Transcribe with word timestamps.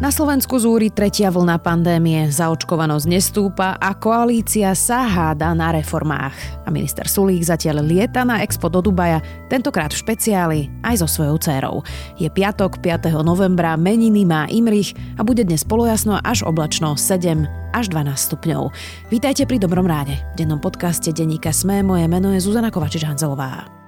Na 0.00 0.08
Slovensku 0.08 0.56
zúri 0.56 0.88
tretia 0.88 1.28
vlna 1.28 1.60
pandémie, 1.60 2.24
zaočkovanosť 2.32 3.04
nestúpa 3.04 3.76
a 3.76 3.92
koalícia 3.92 4.72
sa 4.72 5.04
háda 5.04 5.52
na 5.52 5.76
reformách. 5.76 6.32
A 6.64 6.72
minister 6.72 7.04
Sulík 7.04 7.44
zatiaľ 7.44 7.84
lieta 7.84 8.24
na 8.24 8.40
Expo 8.40 8.72
do 8.72 8.80
Dubaja, 8.80 9.20
tentokrát 9.52 9.92
v 9.92 10.00
špeciáli 10.00 10.60
aj 10.80 11.04
so 11.04 11.20
svojou 11.20 11.36
dcérou. 11.36 11.84
Je 12.16 12.32
piatok, 12.32 12.80
5. 12.80 13.12
novembra, 13.20 13.76
meniny 13.76 14.24
má 14.24 14.48
Imrich 14.48 14.96
a 15.20 15.22
bude 15.22 15.44
dnes 15.44 15.68
polojasno 15.68 16.16
až 16.24 16.48
oblačno 16.48 16.96
7 16.96 17.44
až 17.76 17.92
12 17.92 18.16
stupňov. 18.16 18.72
Vítajte 19.12 19.44
pri 19.44 19.60
Dobrom 19.60 19.84
ráne. 19.84 20.16
V 20.32 20.40
dennom 20.40 20.64
podcaste 20.64 21.12
Deníka 21.12 21.52
Sme 21.52 21.84
moje 21.84 22.08
meno 22.08 22.32
je 22.32 22.40
Zuzana 22.40 22.72
Kovačič-Hanzelová. 22.72 23.79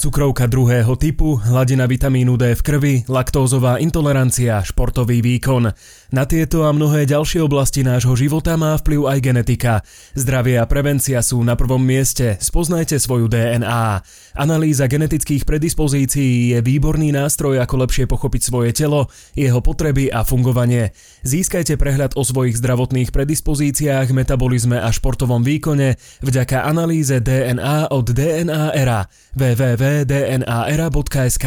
Cukrovka 0.00 0.48
druhého 0.48 0.96
typu, 0.96 1.36
hladina 1.36 1.84
vitamínu 1.84 2.40
D 2.40 2.56
v 2.56 2.62
krvi, 2.64 2.94
laktózová 3.04 3.76
intolerancia, 3.84 4.64
športový 4.64 5.20
výkon. 5.20 5.76
Na 6.16 6.24
tieto 6.24 6.64
a 6.64 6.72
mnohé 6.72 7.04
ďalšie 7.04 7.44
oblasti 7.44 7.84
nášho 7.84 8.16
života 8.16 8.56
má 8.56 8.80
vplyv 8.80 9.00
aj 9.04 9.18
genetika. 9.20 9.84
Zdravie 10.16 10.56
a 10.56 10.64
prevencia 10.64 11.20
sú 11.20 11.44
na 11.44 11.52
prvom 11.52 11.84
mieste. 11.84 12.40
Spoznajte 12.40 12.96
svoju 12.96 13.28
DNA. 13.28 14.00
Analýza 14.40 14.88
genetických 14.88 15.44
predispozícií 15.44 16.56
je 16.56 16.64
výborný 16.64 17.12
nástroj, 17.12 17.60
ako 17.60 17.84
lepšie 17.84 18.08
pochopiť 18.08 18.40
svoje 18.40 18.72
telo, 18.72 19.12
jeho 19.36 19.60
potreby 19.60 20.08
a 20.08 20.24
fungovanie. 20.24 20.96
Získajte 21.28 21.76
prehľad 21.76 22.16
o 22.16 22.24
svojich 22.24 22.56
zdravotných 22.56 23.12
predispozíciách, 23.12 24.16
metabolizme 24.16 24.80
a 24.80 24.88
športovom 24.88 25.44
výkone 25.44 26.00
vďaka 26.24 26.64
analýze 26.64 27.20
DNA 27.20 27.92
od 27.92 28.08
DNA 28.16 28.72
Era 28.72 29.04
www 29.36 29.89
www.dnaera.sk 29.90 31.46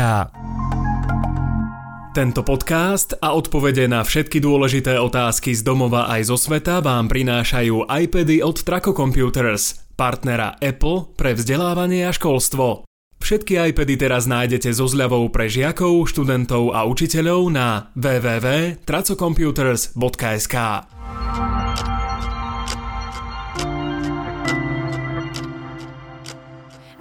Tento 2.14 2.46
podcast 2.46 3.18
a 3.18 3.34
odpovede 3.34 3.90
na 3.90 4.06
všetky 4.06 4.38
dôležité 4.38 5.02
otázky 5.02 5.58
z 5.58 5.66
domova 5.66 6.06
aj 6.14 6.30
zo 6.30 6.38
sveta 6.38 6.86
vám 6.86 7.10
prinášajú 7.10 7.90
iPady 7.90 8.46
od 8.46 8.62
Traco 8.62 8.94
Computers, 8.94 9.90
partnera 9.98 10.54
Apple 10.62 11.10
pre 11.18 11.34
vzdelávanie 11.34 12.06
a 12.06 12.14
školstvo. 12.14 12.86
Všetky 13.18 13.74
iPady 13.74 13.98
teraz 13.98 14.28
nájdete 14.28 14.76
so 14.76 14.84
zľavou 14.86 15.32
pre 15.32 15.48
žiakov, 15.48 16.12
študentov 16.12 16.76
a 16.76 16.84
učiteľov 16.86 17.50
na 17.50 17.90
www.tracocomputers.sk. 17.96 20.56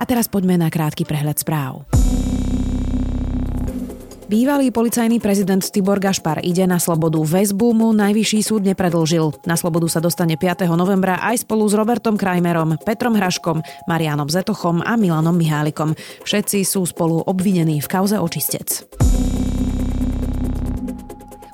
A 0.03 0.05
teraz 0.05 0.27
poďme 0.27 0.59
na 0.59 0.67
krátky 0.67 1.07
prehľad 1.07 1.39
správ. 1.39 1.87
Bývalý 4.27 4.73
policajný 4.73 5.21
prezident 5.23 5.61
Tibor 5.61 6.01
Gašpar 6.03 6.43
ide 6.43 6.65
na 6.67 6.81
slobodu. 6.81 7.21
Väzbu 7.21 7.77
mu 7.77 7.93
najvyšší 7.95 8.41
súd 8.43 8.65
nepredlžil. 8.65 9.47
Na 9.47 9.55
slobodu 9.61 9.87
sa 9.87 10.03
dostane 10.03 10.41
5. 10.41 10.67
novembra 10.73 11.21
aj 11.21 11.45
spolu 11.45 11.69
s 11.69 11.77
Robertom 11.77 12.17
Krajmerom, 12.17 12.81
Petrom 12.83 13.15
Hraškom, 13.15 13.61
Marianom 13.87 14.33
Zetochom 14.33 14.81
a 14.83 14.97
Milanom 14.99 15.37
Mihálikom. 15.37 15.95
Všetci 16.25 16.65
sú 16.65 16.83
spolu 16.89 17.23
obvinení 17.23 17.79
v 17.79 17.87
kauze 17.93 18.17
očistec. 18.17 19.02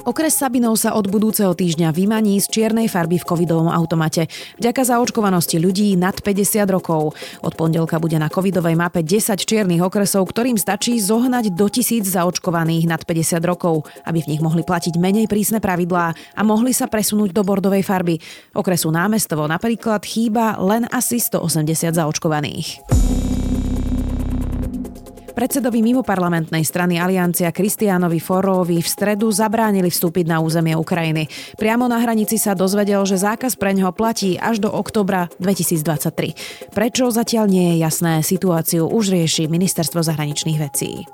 Okres 0.08 0.40
Sabinov 0.40 0.80
sa 0.80 0.96
od 0.96 1.04
budúceho 1.04 1.52
týždňa 1.52 1.92
vymaní 1.92 2.40
z 2.40 2.48
čiernej 2.48 2.88
farby 2.88 3.20
v 3.20 3.28
covidovom 3.28 3.68
automate. 3.68 4.24
Vďaka 4.56 4.88
zaočkovanosti 4.88 5.60
ľudí 5.60 6.00
nad 6.00 6.16
50 6.16 6.64
rokov. 6.72 7.12
Od 7.44 7.52
pondelka 7.52 8.00
bude 8.00 8.16
na 8.16 8.32
covidovej 8.32 8.72
mape 8.72 9.04
10 9.04 9.36
čiernych 9.36 9.84
okresov, 9.84 10.24
ktorým 10.32 10.56
stačí 10.56 10.96
zohnať 10.96 11.52
do 11.52 11.68
tisíc 11.68 12.08
zaočkovaných 12.08 12.88
nad 12.88 13.04
50 13.04 13.36
rokov, 13.44 13.84
aby 14.08 14.24
v 14.24 14.32
nich 14.32 14.40
mohli 14.40 14.64
platiť 14.64 14.96
menej 14.96 15.28
prísne 15.28 15.60
pravidlá 15.60 16.16
a 16.16 16.40
mohli 16.40 16.72
sa 16.72 16.88
presunúť 16.88 17.28
do 17.28 17.44
bordovej 17.44 17.84
farby. 17.84 18.16
Okresu 18.56 18.88
námestovo 18.88 19.44
napríklad 19.44 20.00
chýba 20.08 20.56
len 20.56 20.88
asi 20.88 21.20
180 21.20 21.92
zaočkovaných. 21.92 22.80
Predsedovi 25.38 25.86
mimoparlamentnej 25.86 26.66
strany 26.66 26.98
Aliancia 26.98 27.54
Kristiánovi 27.54 28.18
Forovi 28.18 28.82
v 28.82 28.88
stredu 28.90 29.30
zabránili 29.30 29.86
vstúpiť 29.86 30.26
na 30.26 30.42
územie 30.42 30.74
Ukrajiny. 30.74 31.30
Priamo 31.54 31.86
na 31.86 32.02
hranici 32.02 32.42
sa 32.42 32.58
dozvedel, 32.58 33.06
že 33.06 33.22
zákaz 33.22 33.54
pre 33.54 33.70
ňoho 33.70 33.94
platí 33.94 34.34
až 34.34 34.58
do 34.58 34.66
oktobra 34.66 35.30
2023. 35.38 36.74
Prečo 36.74 37.14
zatiaľ 37.14 37.46
nie 37.46 37.70
je 37.70 37.86
jasné, 37.86 38.26
situáciu 38.26 38.90
už 38.90 39.14
rieši 39.14 39.46
Ministerstvo 39.46 40.02
zahraničných 40.02 40.58
vecí. 40.58 41.06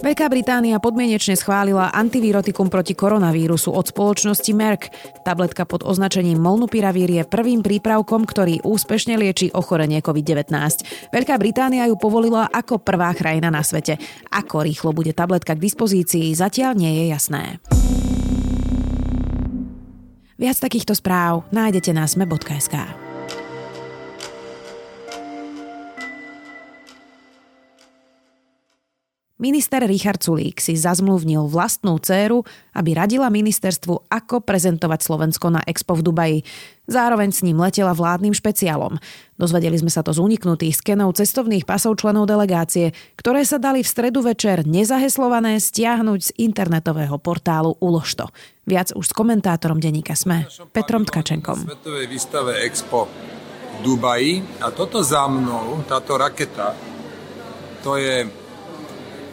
Veľká 0.00 0.32
Británia 0.32 0.80
podmienečne 0.80 1.36
schválila 1.36 1.92
antivirotikum 1.92 2.72
proti 2.72 2.96
koronavírusu 2.96 3.68
od 3.68 3.84
spoločnosti 3.84 4.48
Merck. 4.56 4.88
Tabletka 5.28 5.68
pod 5.68 5.84
označením 5.84 6.40
Molnupiravir 6.40 7.20
je 7.20 7.28
prvým 7.28 7.60
prípravkom, 7.60 8.24
ktorý 8.24 8.64
úspešne 8.64 9.20
lieči 9.20 9.52
ochorenie 9.52 10.00
COVID-19. 10.00 10.56
Veľká 11.12 11.36
Británia 11.36 11.84
ju 11.84 12.00
povolila 12.00 12.48
ako 12.48 12.80
prvá 12.80 13.12
krajina 13.12 13.52
na 13.52 13.60
svete. 13.60 14.00
Ako 14.32 14.64
rýchlo 14.64 14.96
bude 14.96 15.12
tabletka 15.12 15.52
k 15.52 15.60
dispozícii, 15.68 16.32
zatiaľ 16.32 16.80
nie 16.80 17.04
je 17.04 17.04
jasné. 17.12 17.60
Viac 20.40 20.56
takýchto 20.56 20.96
správ 20.96 21.44
nájdete 21.52 21.92
na 21.92 22.08
sme.sk. 22.08 23.09
Minister 29.40 29.80
Richard 29.88 30.20
Sulík 30.20 30.60
si 30.60 30.76
zazmluvnil 30.76 31.48
vlastnú 31.48 31.96
dceru, 31.96 32.44
aby 32.76 32.92
radila 32.92 33.32
ministerstvu, 33.32 34.12
ako 34.12 34.44
prezentovať 34.44 35.00
Slovensko 35.00 35.48
na 35.48 35.64
Expo 35.64 35.96
v 35.96 36.04
Dubaji. 36.04 36.38
Zároveň 36.84 37.32
s 37.32 37.40
ním 37.40 37.56
letela 37.56 37.96
vládnym 37.96 38.36
špeciálom. 38.36 39.00
Dozvedeli 39.40 39.80
sme 39.80 39.88
sa 39.88 40.04
to 40.04 40.12
z 40.12 40.20
uniknutých 40.20 40.84
skenov 40.84 41.16
cestovných 41.16 41.64
pasov 41.64 41.96
členov 41.96 42.28
delegácie, 42.28 42.92
ktoré 43.16 43.48
sa 43.48 43.56
dali 43.56 43.80
v 43.80 43.88
stredu 43.88 44.20
večer 44.20 44.68
nezaheslované 44.68 45.56
stiahnuť 45.56 46.20
z 46.20 46.30
internetového 46.36 47.16
portálu 47.16 47.80
Uložto. 47.80 48.28
Viac 48.68 48.92
už 48.92 49.08
s 49.08 49.16
komentátorom 49.16 49.80
denníka 49.80 50.12
SME, 50.12 50.52
Petrom 50.76 51.08
Tkačenkom. 51.08 51.64
Svetovej 51.64 52.12
výstave 52.12 52.60
Expo 52.68 53.08
v 53.08 53.88
Dubaji 53.88 54.60
a 54.60 54.68
toto 54.68 55.00
za 55.00 55.24
mnou, 55.32 55.80
táto 55.88 56.20
raketa, 56.20 56.76
to 57.80 57.96
je 57.96 58.39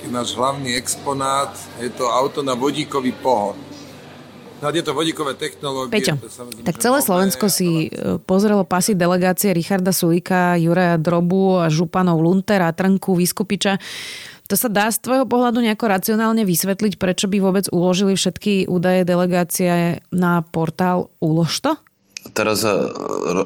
náš 0.09 0.33
hlavný 0.35 0.75
exponát. 0.75 1.53
Je 1.79 1.91
to 1.91 2.07
auto 2.07 2.43
na 2.43 2.53
vodíkový 2.57 3.11
pohon. 3.11 3.55
No, 4.57 4.73
je 4.73 4.81
to 4.81 4.97
vodíkové 4.97 5.37
technológie. 5.37 6.01
Peťo, 6.01 6.17
to 6.17 6.65
tak 6.65 6.81
celé 6.81 6.97
Slovensko 7.05 7.45
si 7.45 7.93
e, 7.93 8.17
pozrelo 8.17 8.65
pasy 8.65 8.97
delegácie 8.97 9.53
Richarda 9.53 9.93
Sulika, 9.93 10.57
Juraja 10.57 10.97
Drobu 10.97 11.61
a 11.61 11.69
Županov 11.69 12.17
Luntera, 12.17 12.73
Trnku, 12.73 13.13
Vyskupiča. 13.13 13.77
To 14.49 14.55
sa 14.57 14.71
dá 14.71 14.89
z 14.89 14.97
tvojho 15.03 15.29
pohľadu 15.29 15.61
nejako 15.61 15.85
racionálne 15.91 16.41
vysvetliť, 16.41 16.97
prečo 16.97 17.29
by 17.29 17.37
vôbec 17.37 17.65
uložili 17.69 18.17
všetky 18.17 18.65
údaje 18.65 19.05
delegácie 19.05 20.01
na 20.09 20.41
portál 20.41 21.13
Uložto? 21.21 21.77
Teraz 22.33 22.63
eh, 22.63 22.73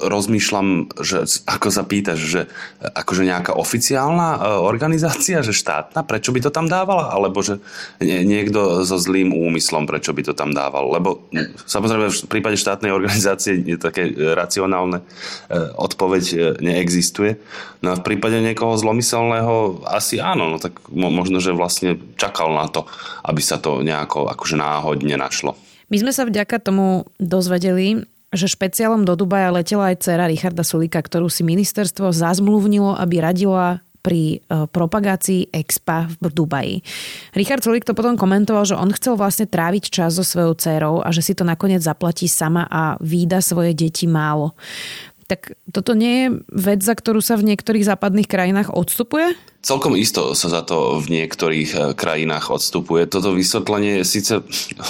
rozmýšľam, 0.08 0.94
že 1.02 1.25
ako 1.46 1.68
sa 1.69 1.84
pýtaš, 1.84 2.19
že 2.22 2.42
akože 2.81 3.28
nejaká 3.28 3.53
oficiálna 3.58 4.30
eh, 4.36 4.40
organizácia, 4.62 5.46
že 5.46 5.53
štátna, 5.53 6.06
prečo 6.06 6.34
by 6.34 6.40
to 6.46 6.52
tam 6.53 6.69
dávala? 6.69 7.12
Alebo 7.14 7.41
že 7.41 7.62
niekto 8.02 8.86
so 8.86 8.97
zlým 8.97 9.34
úmyslom, 9.34 9.86
prečo 9.90 10.14
by 10.16 10.22
to 10.25 10.34
tam 10.34 10.56
dával? 10.56 10.90
Lebo 10.94 11.25
samozrejme 11.66 12.09
v 12.09 12.30
prípade 12.30 12.58
štátnej 12.58 12.94
organizácie 12.94 13.59
je 13.62 13.78
také 13.78 14.09
eh, 14.09 14.34
racionálne 14.34 15.03
odpoveď 15.75 16.58
neexistuje. 16.64 17.38
No 17.81 17.94
a 17.94 18.00
v 18.00 18.06
prípade 18.06 18.38
niekoho 18.40 18.78
zlomyselného 18.78 19.84
asi 19.90 20.22
áno, 20.22 20.47
no 20.53 20.58
tak 20.61 20.78
možno, 20.94 21.41
že 21.41 21.52
vlastne 21.52 21.97
čakal 22.16 22.53
na 22.53 22.70
to, 22.70 22.85
aby 23.26 23.41
sa 23.41 23.58
to 23.58 23.82
nejako 23.82 24.29
akože 24.29 24.56
náhodne 24.56 25.17
našlo. 25.17 25.58
My 25.91 26.00
sme 26.00 26.16
sa 26.16 26.23
vďaka 26.23 26.64
tomu 26.64 27.03
dozvedeli, 27.20 28.08
že 28.32 28.48
špeciálom 28.48 29.04
do 29.04 29.20
Dubaja 29.20 29.52
letela 29.52 29.92
aj 29.92 30.08
dcera 30.08 30.26
Richarda 30.32 30.64
Sulika, 30.64 31.04
ktorú 31.04 31.28
si 31.28 31.44
ministerstvo 31.44 32.16
zazmluvnilo, 32.16 32.96
aby 32.96 33.20
radila 33.20 33.84
pri 34.02 34.42
e, 34.42 34.66
propagácii 34.66 35.54
Expa 35.54 36.10
v 36.10 36.28
Dubaji. 36.34 36.76
Richard 37.38 37.62
Sulik 37.62 37.86
to 37.86 37.94
potom 37.94 38.18
komentoval, 38.18 38.66
že 38.66 38.76
on 38.76 38.90
chcel 38.92 39.14
vlastne 39.14 39.46
tráviť 39.46 39.94
čas 39.94 40.18
so 40.18 40.26
svojou 40.26 40.58
dcerou 40.58 40.96
a 41.06 41.14
že 41.14 41.22
si 41.22 41.34
to 41.38 41.46
nakoniec 41.46 41.86
zaplatí 41.86 42.26
sama 42.26 42.66
a 42.68 42.98
výda 42.98 43.40
svoje 43.40 43.78
deti 43.78 44.10
málo. 44.10 44.58
Tak 45.30 45.56
toto 45.72 45.96
nie 45.96 46.28
je 46.28 46.28
vec, 46.52 46.84
za 46.84 46.92
ktorú 46.92 47.24
sa 47.24 47.40
v 47.40 47.54
niektorých 47.54 47.88
západných 47.88 48.28
krajinách 48.28 48.74
odstupuje? 48.74 49.32
Celkom 49.61 49.93
isto 49.93 50.34
sa 50.34 50.49
za 50.49 50.66
to 50.66 50.97
v 50.97 51.22
niektorých 51.22 51.69
e, 51.69 51.78
krajinách 51.93 52.49
odstupuje. 52.49 53.05
Toto 53.05 53.37
vysvetlenie 53.37 54.02
je 54.02 54.05
síce 54.09 54.34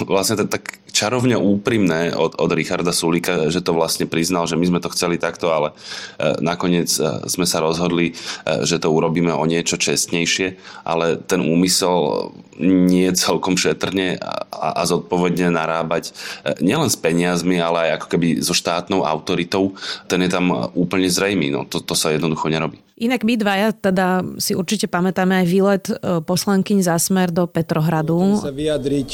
vlastne 0.07 0.47
tak 0.47 0.79
čarovne 0.95 1.35
úprimné 1.35 2.15
od, 2.15 2.39
od 2.39 2.51
Richarda 2.55 2.95
Sulika, 2.95 3.51
že 3.51 3.59
to 3.59 3.75
vlastne 3.75 4.07
priznal, 4.07 4.47
že 4.47 4.55
my 4.55 4.63
sme 4.71 4.79
to 4.79 4.87
chceli 4.95 5.19
takto, 5.19 5.51
ale 5.51 5.75
e, 6.15 6.39
nakoniec 6.39 6.87
e, 6.87 7.27
sme 7.27 7.43
sa 7.43 7.59
rozhodli, 7.59 8.15
že 8.63 8.79
to 8.79 8.95
urobíme 8.95 9.35
o 9.35 9.43
niečo 9.43 9.75
čestnejšie, 9.75 10.55
ale 10.87 11.19
ten 11.19 11.43
úmysel 11.43 12.31
nie 12.63 13.11
celkom 13.11 13.59
šetrne 13.59 14.23
a, 14.23 14.47
a 14.55 14.81
zodpovedne 14.87 15.51
narábať 15.51 16.15
nielen 16.63 16.87
s 16.87 16.95
peniazmi, 16.95 17.59
ale 17.59 17.91
aj 17.91 17.91
ako 17.99 18.07
keby 18.07 18.27
so 18.39 18.55
štátnou 18.55 19.03
autoritou, 19.03 19.75
ten 20.07 20.23
je 20.23 20.31
tam 20.31 20.71
úplne 20.79 21.11
zrejmý. 21.11 21.51
No, 21.51 21.67
to, 21.67 21.83
to 21.83 21.91
sa 21.91 22.15
jednoducho 22.15 22.47
nerobí. 22.47 22.79
Inak 23.01 23.25
my 23.25 23.33
dvaja 23.33 23.73
teda 23.73 24.21
si 24.37 24.53
určite 24.53 24.85
pamätáme 24.85 25.41
aj 25.41 25.47
výlet 25.49 25.85
e, 25.89 26.21
poslankyň 26.21 26.85
za 26.85 27.01
smer 27.01 27.33
do 27.33 27.49
Petrohradu. 27.49 28.37
Chcem 28.37 28.45
sa 28.45 28.53
vyjadriť 28.53 29.09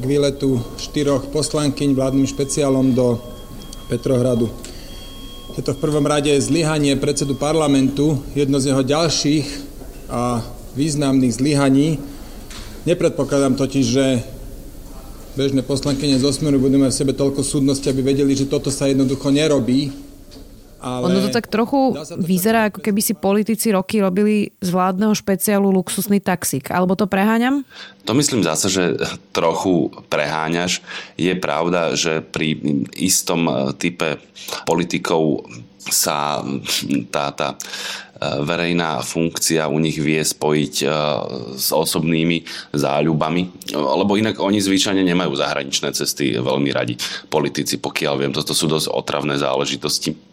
k 0.00 0.02
výletu 0.08 0.56
štyroch 0.80 1.28
poslankyň 1.28 1.92
vládnym 1.92 2.24
špeciálom 2.24 2.96
do 2.96 3.20
Petrohradu. 3.92 4.48
Je 5.52 5.60
to 5.60 5.76
v 5.76 5.82
prvom 5.84 6.08
rade 6.08 6.32
zlyhanie 6.40 6.96
predsedu 6.96 7.36
parlamentu, 7.36 8.24
jedno 8.32 8.56
z 8.56 8.72
jeho 8.72 8.80
ďalších 8.80 9.44
a 10.08 10.40
významných 10.72 11.36
zlyhaní. 11.36 12.00
Nepredpokladám 12.88 13.52
totiž, 13.60 13.84
že 13.84 14.24
bežné 15.36 15.60
poslankyne 15.60 16.16
zo 16.16 16.32
Smeru 16.32 16.56
budú 16.56 16.80
mať 16.80 16.88
v 16.88 17.00
sebe 17.04 17.12
toľko 17.12 17.44
súdnosti, 17.44 17.84
aby 17.84 18.00
vedeli, 18.00 18.32
že 18.32 18.48
toto 18.48 18.72
sa 18.72 18.88
jednoducho 18.88 19.28
nerobí 19.28 20.05
ale... 20.80 21.08
Ono 21.08 21.18
to 21.24 21.30
tak 21.32 21.48
trochu 21.48 21.96
to 21.96 22.20
vyzerá, 22.20 22.68
ako 22.68 22.84
keby 22.84 23.00
si 23.00 23.16
politici 23.16 23.72
roky 23.72 24.00
robili 24.04 24.52
z 24.60 24.68
vládneho 24.70 25.16
špeciálu 25.16 25.72
luxusný 25.72 26.20
taxík. 26.20 26.68
Alebo 26.68 26.92
to 26.92 27.08
preháňam? 27.08 27.64
To 28.04 28.12
myslím 28.14 28.44
zase, 28.44 28.68
že 28.68 28.84
trochu 29.32 29.90
preháňaš. 30.12 30.84
Je 31.16 31.32
pravda, 31.34 31.96
že 31.96 32.20
pri 32.20 32.60
istom 32.94 33.48
e, 33.48 33.52
type 33.74 34.20
politikov 34.68 35.48
sa 35.86 36.42
tá, 37.14 37.30
tá 37.30 37.48
e, 37.54 37.56
verejná 38.42 39.00
funkcia 39.06 39.70
u 39.70 39.78
nich 39.78 39.96
vie 39.96 40.18
spojiť 40.18 40.74
e, 40.82 40.86
s 41.56 41.70
osobnými 41.70 42.42
záľubami, 42.74 43.72
lebo 43.74 44.12
inak 44.18 44.42
oni 44.42 44.58
zvyčajne 44.58 45.02
nemajú 45.02 45.32
zahraničné 45.38 45.94
cesty 45.94 46.34
veľmi 46.36 46.70
radi. 46.74 46.98
Politici, 47.30 47.78
pokiaľ 47.78 48.14
viem, 48.18 48.32
toto 48.34 48.52
sú 48.52 48.66
dosť 48.66 48.90
otravné 48.90 49.38
záležitosti. 49.38 50.25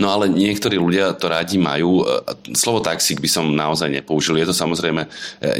No 0.00 0.12
ale 0.12 0.28
niektorí 0.28 0.76
ľudia 0.80 1.16
to 1.16 1.28
radi 1.28 1.56
majú. 1.60 2.04
Slovo 2.52 2.80
taxík 2.84 3.20
by 3.20 3.28
som 3.30 3.44
naozaj 3.52 3.88
nepoužil. 3.92 4.40
Je 4.40 4.48
to 4.48 4.56
samozrejme 4.56 5.04
e, 5.04 5.08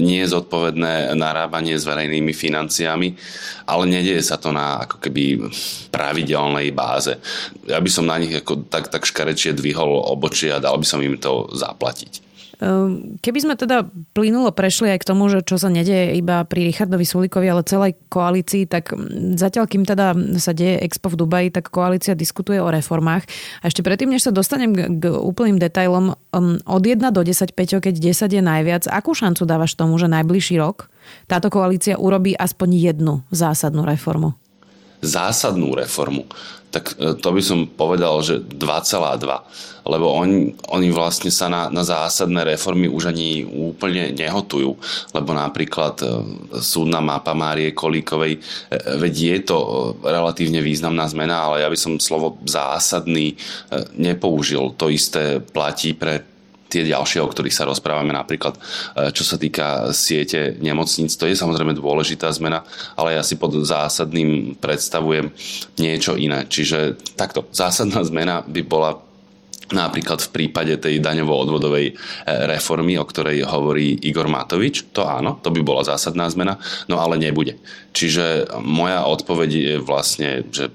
nie 0.00 0.24
zodpovedné 0.24 1.14
narábanie 1.16 1.76
s 1.76 1.88
verejnými 1.88 2.32
financiami, 2.32 3.16
ale 3.68 3.84
nedieje 3.88 4.24
sa 4.24 4.36
to 4.36 4.52
na 4.52 4.84
ako 4.84 5.00
keby 5.00 5.48
pravidelnej 5.88 6.72
báze. 6.72 7.16
Ja 7.64 7.80
by 7.80 7.90
som 7.92 8.08
na 8.08 8.20
nich 8.20 8.34
ako 8.34 8.68
tak, 8.68 8.92
tak 8.92 9.08
škarečie 9.08 9.56
dvihol 9.56 10.04
obočie 10.12 10.52
a 10.52 10.62
dal 10.62 10.76
by 10.76 10.86
som 10.88 11.00
im 11.00 11.16
to 11.16 11.48
zaplatiť. 11.54 12.25
Ehm, 12.56 13.20
keby 13.20 13.38
sme 13.44 13.54
teda 13.54 13.84
plynulo 14.16 14.48
prešli 14.48 14.88
aj 14.96 15.04
k 15.04 15.08
tomu, 15.12 15.28
že 15.28 15.44
čo 15.44 15.60
sa 15.60 15.68
nedieje 15.68 16.16
iba 16.16 16.40
pri 16.48 16.64
Richardovi 16.72 17.04
Sulíkovi, 17.04 17.44
ale 17.52 17.68
celej 17.68 18.00
koalícii, 18.08 18.64
tak 18.64 18.96
zatiaľ, 19.36 19.68
kým 19.68 19.84
teda 19.84 20.16
sa 20.40 20.56
deje 20.56 20.80
Expo 20.80 21.12
v 21.12 21.20
Dubaji, 21.20 21.48
tak 21.52 21.68
koalícia 21.68 22.16
diskutuje 22.16 22.56
o 22.56 22.72
reformách. 22.72 23.28
A 23.60 23.68
ešte 23.68 23.84
predtým, 23.84 24.08
než 24.08 24.24
sa 24.24 24.32
dostanem 24.32 24.72
k, 24.72 25.04
úplným 25.12 25.60
detailom, 25.60 26.16
um, 26.32 26.56
od 26.64 26.82
1 26.82 27.04
do 27.12 27.20
10, 27.20 27.52
Peťo, 27.52 27.84
keď 27.84 28.00
10 28.00 28.32
je 28.32 28.40
najviac, 28.40 28.88
akú 28.88 29.12
šancu 29.12 29.44
dávaš 29.44 29.76
tomu, 29.76 30.00
že 30.00 30.08
najbližší 30.08 30.56
rok 30.56 30.88
táto 31.28 31.52
koalícia 31.52 32.00
urobí 32.00 32.32
aspoň 32.32 32.68
jednu 32.72 33.14
zásadnú 33.28 33.84
reformu? 33.84 34.32
Zásadnú 35.04 35.76
reformu 35.76 36.24
tak 36.76 36.92
e, 37.00 37.16
to 37.16 37.28
by 37.32 37.42
som 37.42 37.64
povedal, 37.64 38.20
že 38.20 38.44
2,2. 38.44 39.86
Lebo 39.86 40.18
oni, 40.18 40.52
oni 40.74 40.90
vlastne 40.90 41.30
sa 41.30 41.46
na, 41.46 41.70
na 41.70 41.86
zásadné 41.86 42.42
reformy 42.42 42.90
už 42.90 43.14
ani 43.14 43.46
úplne 43.46 44.12
nehotujú. 44.12 44.70
Lebo 45.16 45.30
napríklad 45.32 45.96
e, 46.02 46.06
súdna 46.60 47.00
mapa 47.00 47.32
Márie 47.32 47.72
Kolíkovej, 47.72 48.36
e, 48.36 48.40
veď 49.00 49.14
je 49.14 49.38
to 49.48 49.58
relatívne 50.04 50.60
významná 50.60 51.08
zmena, 51.08 51.48
ale 51.48 51.64
ja 51.64 51.68
by 51.72 51.78
som 51.80 51.96
slovo 51.96 52.36
zásadný 52.44 53.38
nepoužil. 53.96 54.76
To 54.76 54.92
isté 54.92 55.40
platí 55.40 55.96
pre 55.96 56.35
tie 56.66 56.82
ďalšie, 56.82 57.22
o 57.22 57.30
ktorých 57.30 57.54
sa 57.54 57.68
rozprávame, 57.68 58.10
napríklad 58.10 58.58
e, 58.58 58.60
čo 59.14 59.22
sa 59.22 59.38
týka 59.38 59.94
siete 59.94 60.58
nemocníc, 60.58 61.14
to 61.14 61.30
je 61.30 61.38
samozrejme 61.38 61.72
dôležitá 61.78 62.28
zmena, 62.34 62.66
ale 62.98 63.14
ja 63.14 63.22
si 63.22 63.38
pod 63.38 63.54
zásadným 63.54 64.58
predstavujem 64.58 65.30
niečo 65.78 66.18
iné. 66.18 66.44
Čiže 66.50 66.98
takto, 67.14 67.46
zásadná 67.54 68.02
zmena 68.02 68.42
by 68.44 68.62
bola 68.66 69.05
Napríklad 69.66 70.22
v 70.22 70.30
prípade 70.30 70.78
tej 70.78 71.02
daňovo-odvodovej 71.02 71.86
e, 71.90 71.94
reformy, 72.46 72.94
o 73.02 73.08
ktorej 73.08 73.42
hovorí 73.42 73.98
Igor 74.06 74.30
Matovič, 74.30 74.94
to 74.94 75.02
áno, 75.02 75.42
to 75.42 75.50
by 75.50 75.58
bola 75.66 75.82
zásadná 75.82 76.30
zmena, 76.30 76.62
no 76.86 77.02
ale 77.02 77.18
nebude. 77.18 77.58
Čiže 77.90 78.46
moja 78.62 79.02
odpoveď 79.08 79.50
je 79.50 79.74
vlastne, 79.82 80.46
že, 80.54 80.70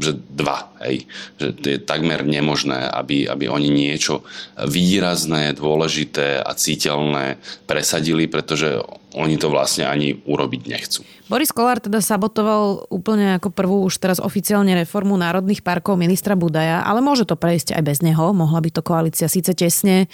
že 0.00 0.18
dva, 0.34 0.74
hej. 0.82 1.06
Že 1.38 1.46
je 1.62 1.78
takmer 1.78 2.26
nemožné, 2.26 2.90
aby, 2.90 3.30
aby 3.30 3.46
oni 3.46 3.70
niečo 3.70 4.26
výrazné, 4.58 5.54
dôležité 5.54 6.42
a 6.42 6.50
citeľné 6.58 7.38
presadili, 7.70 8.26
pretože 8.26 8.82
oni 9.14 9.38
to 9.38 9.46
vlastne 9.48 9.86
ani 9.86 10.18
urobiť 10.26 10.62
nechcú. 10.66 11.06
Boris 11.24 11.54
Kolár 11.54 11.80
teda 11.80 12.04
sabotoval 12.04 12.90
úplne 12.92 13.40
ako 13.40 13.48
prvú 13.48 13.86
už 13.88 13.96
teraz 13.96 14.20
oficiálne 14.20 14.76
reformu 14.76 15.16
národných 15.16 15.64
parkov 15.64 15.96
ministra 15.96 16.36
Budaja, 16.36 16.84
ale 16.84 17.00
môže 17.00 17.24
to 17.24 17.38
prejsť 17.38 17.78
aj 17.78 17.82
bez 17.86 17.98
neho. 18.04 18.34
Mohla 18.34 18.60
by 18.60 18.70
to 18.74 18.82
koalícia 18.84 19.30
síce 19.30 19.54
tesne, 19.56 20.10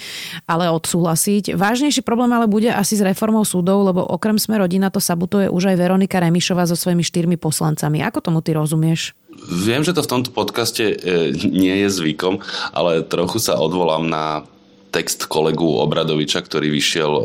ale 0.47 0.71
odsúhlasiť. 0.71 1.59
Vážnejší 1.59 2.07
problém 2.07 2.31
ale 2.31 2.47
bude 2.47 2.71
asi 2.71 2.95
s 2.95 3.03
reformou 3.03 3.43
súdov, 3.43 3.83
lebo 3.89 4.05
okrem 4.07 4.39
sme 4.39 4.63
rodina 4.63 4.93
to 4.93 5.03
sabotuje 5.03 5.51
už 5.51 5.75
aj 5.75 5.77
Veronika 5.81 6.23
Remišová 6.23 6.69
so 6.69 6.79
svojimi 6.79 7.03
štyrmi 7.03 7.37
poslancami. 7.41 8.05
Ako 8.07 8.23
tomu 8.23 8.39
ty 8.45 8.55
rozumieš? 8.55 9.17
Viem, 9.51 9.83
že 9.83 9.97
to 9.97 10.05
v 10.05 10.13
tomto 10.15 10.31
podcaste 10.31 10.85
e, 10.85 10.95
nie 11.35 11.75
je 11.87 11.89
zvykom, 11.89 12.45
ale 12.77 13.03
trochu 13.03 13.41
sa 13.41 13.57
odvolám 13.57 14.05
na 14.07 14.45
text 14.91 15.31
kolegu 15.31 15.81
Obradoviča, 15.81 16.43
ktorý 16.43 16.69
vyšiel 16.69 17.13
e, 17.15 17.25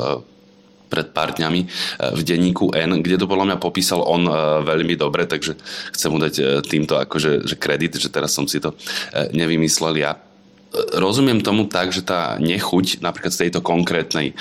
pred 0.86 1.12
pár 1.12 1.34
dňami 1.36 1.62
e, 1.66 1.68
v 2.16 2.22
denníku 2.22 2.72
N, 2.72 3.02
kde 3.02 3.20
to 3.20 3.30
podľa 3.30 3.54
mňa 3.54 3.58
popísal 3.60 4.06
on 4.06 4.30
e, 4.30 4.34
veľmi 4.64 4.96
dobre, 4.96 5.26
takže 5.26 5.58
chcem 5.92 6.10
mu 6.14 6.22
dať 6.22 6.34
e, 6.40 6.44
týmto 6.64 6.96
akože 7.02 7.50
že 7.50 7.56
kredit, 7.58 7.98
že 7.98 8.14
teraz 8.14 8.32
som 8.32 8.46
si 8.46 8.62
to 8.62 8.78
nevymyslel 9.34 9.98
ja 9.98 10.16
rozumiem 10.76 11.40
tomu 11.40 11.72
tak, 11.72 11.96
že 11.96 12.04
tá 12.04 12.36
nechuť 12.36 13.00
napríklad 13.00 13.32
z 13.32 13.48
tejto 13.48 13.64
konkrétnej 13.64 14.36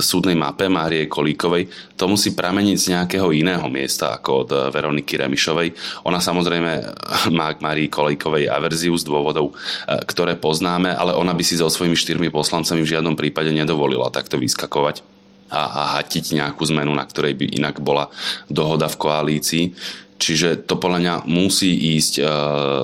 súdnej 0.00 0.32
mape 0.32 0.72
Márie 0.72 1.04
Kolíkovej 1.04 1.68
to 2.00 2.08
musí 2.08 2.32
prameniť 2.32 2.76
z 2.80 2.86
nejakého 2.96 3.28
iného 3.36 3.68
miesta 3.68 4.16
ako 4.16 4.30
od 4.46 4.50
Veroniky 4.72 5.20
Remišovej. 5.20 5.76
Ona 6.08 6.16
samozrejme 6.16 6.72
má 7.36 7.52
k 7.52 7.60
Márii 7.60 7.92
Kolíkovej 7.92 8.48
averziu 8.48 8.96
z 8.96 9.04
dôvodov, 9.04 9.52
ktoré 10.08 10.40
poznáme, 10.40 10.96
ale 10.96 11.12
ona 11.12 11.36
by 11.36 11.44
si 11.44 11.60
so 11.60 11.68
svojimi 11.68 11.92
štyrmi 11.92 12.32
poslancami 12.32 12.80
v 12.80 12.96
žiadnom 12.96 13.12
prípade 13.12 13.52
nedovolila 13.52 14.08
takto 14.08 14.40
vyskakovať 14.40 15.15
a, 15.50 15.62
a 15.62 15.82
hatiť 15.98 16.36
nejakú 16.36 16.62
zmenu, 16.74 16.92
na 16.94 17.06
ktorej 17.06 17.38
by 17.38 17.46
inak 17.56 17.78
bola 17.78 18.10
dohoda 18.50 18.90
v 18.90 19.00
koalícii. 19.00 19.64
Čiže 20.16 20.64
to 20.64 20.80
podľa 20.80 20.98
mňa 21.00 21.14
musí 21.28 21.76
ísť 21.96 22.14
e, 22.16 22.22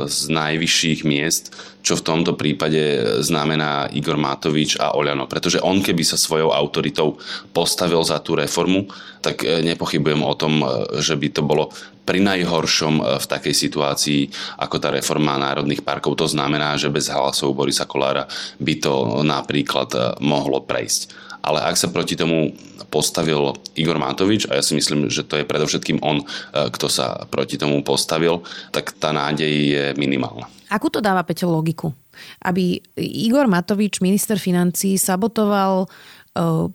z 0.04 0.18
najvyšších 0.36 1.00
miest, 1.08 1.56
čo 1.80 1.96
v 1.96 2.04
tomto 2.04 2.36
prípade 2.36 2.78
znamená 3.24 3.88
Igor 3.88 4.20
Matovič 4.20 4.76
a 4.76 4.92
Oľano. 4.92 5.24
Pretože 5.24 5.64
on 5.64 5.80
keby 5.80 6.04
sa 6.04 6.20
svojou 6.20 6.52
autoritou 6.52 7.16
postavil 7.56 8.04
za 8.04 8.20
tú 8.20 8.36
reformu, 8.36 8.84
tak 9.24 9.48
e, 9.48 9.64
nepochybujem 9.64 10.20
o 10.20 10.34
tom, 10.36 10.60
e, 10.60 10.66
že 11.00 11.16
by 11.16 11.28
to 11.32 11.40
bolo 11.40 11.72
pri 12.04 12.20
najhoršom 12.20 13.00
v 13.00 13.26
takej 13.30 13.54
situácii 13.54 14.20
ako 14.60 14.76
tá 14.76 14.92
reforma 14.92 15.38
národných 15.40 15.86
parkov. 15.86 16.18
To 16.20 16.28
znamená, 16.28 16.76
že 16.76 16.92
bez 16.92 17.08
hlasov 17.08 17.56
Borisa 17.56 17.88
Kolára 17.88 18.28
by 18.60 18.74
to 18.76 19.24
napríklad 19.24 20.18
mohlo 20.20 20.66
prejsť 20.66 21.31
ale 21.42 21.58
ak 21.62 21.76
sa 21.76 21.90
proti 21.90 22.14
tomu 22.14 22.54
postavil 22.88 23.56
Igor 23.74 23.98
Matovič, 23.98 24.46
a 24.48 24.58
ja 24.58 24.62
si 24.62 24.78
myslím, 24.78 25.10
že 25.10 25.26
to 25.26 25.40
je 25.40 25.48
predovšetkým 25.48 25.98
on, 26.00 26.22
e, 26.22 26.24
kto 26.70 26.86
sa 26.86 27.26
proti 27.26 27.58
tomu 27.58 27.82
postavil, 27.82 28.46
tak 28.70 28.94
tá 28.96 29.10
nádej 29.10 29.52
je 29.52 29.84
minimálna. 29.98 30.46
Akú 30.72 30.88
to 30.88 31.04
dáva, 31.04 31.24
Peťo, 31.26 31.52
logiku? 31.52 31.92
Aby 32.40 32.80
Igor 32.96 33.44
Matovič, 33.50 34.00
minister 34.00 34.40
financí, 34.40 34.96
sabotoval 34.96 35.84
e, 35.84 35.88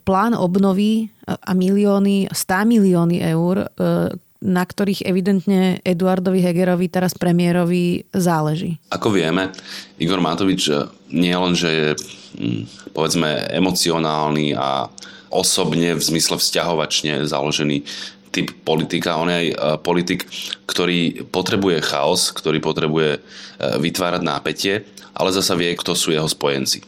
plán 0.02 0.34
obnovy 0.36 1.10
a 1.26 1.52
milióny, 1.56 2.30
100 2.30 2.66
milióny 2.68 3.24
eur, 3.24 3.66
e, 3.66 3.66
na 4.38 4.62
ktorých 4.62 5.02
evidentne 5.02 5.82
Eduardovi 5.82 6.38
Hegerovi, 6.38 6.86
teraz 6.86 7.14
premiérovi, 7.18 8.06
záleží. 8.14 8.78
Ako 8.94 9.10
vieme, 9.10 9.50
Igor 9.98 10.22
Matovič 10.22 10.70
nie 11.10 11.34
len, 11.34 11.58
že 11.58 11.68
je 11.68 11.88
hm, 12.38 12.62
povedzme 12.94 13.50
emocionálny 13.50 14.54
a 14.54 14.86
osobne 15.28 15.98
v 15.98 16.02
zmysle 16.02 16.38
vzťahovačne 16.38 17.26
založený 17.26 17.82
typ 18.30 18.54
politika. 18.62 19.18
On 19.18 19.28
je 19.28 19.52
aj 19.52 19.82
politik, 19.82 20.28
ktorý 20.68 21.26
potrebuje 21.28 21.82
chaos, 21.84 22.30
ktorý 22.32 22.62
potrebuje 22.62 23.20
vytvárať 23.58 24.22
nápetie, 24.22 24.74
ale 25.16 25.34
zasa 25.34 25.58
vie, 25.58 25.74
kto 25.74 25.98
sú 25.98 26.14
jeho 26.14 26.28
spojenci 26.30 26.80